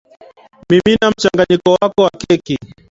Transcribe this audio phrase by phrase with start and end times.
[0.69, 2.59] mimina mchanganyiko wako wa keki